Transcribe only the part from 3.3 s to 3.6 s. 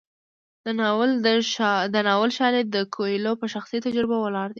په